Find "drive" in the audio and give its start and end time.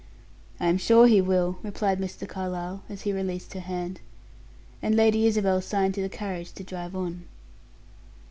6.63-6.95